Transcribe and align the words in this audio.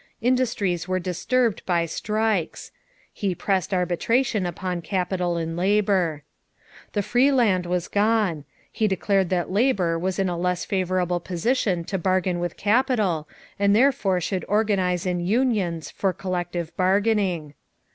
Industries 0.19 0.87
were 0.87 0.97
disturbed 0.99 1.63
by 1.67 1.85
strikes; 1.85 2.71
he 3.13 3.35
pressed 3.35 3.71
arbitration 3.71 4.47
upon 4.47 4.81
capital 4.81 5.37
and 5.37 5.55
labor. 5.55 6.23
The 6.93 7.03
free 7.03 7.31
land 7.31 7.67
was 7.67 7.87
gone; 7.87 8.43
he 8.71 8.87
declared 8.87 9.29
that 9.29 9.51
labor 9.51 9.99
was 9.99 10.17
in 10.17 10.27
a 10.27 10.35
less 10.39 10.65
favorable 10.65 11.19
position 11.19 11.83
to 11.83 11.99
bargain 11.99 12.39
with 12.39 12.57
capital 12.57 13.29
and 13.59 13.75
therefore 13.75 14.19
should 14.19 14.43
organize 14.47 15.05
in 15.05 15.19
unions 15.19 15.91
for 15.91 16.13
collective 16.13 16.75
bargaining. 16.75 17.53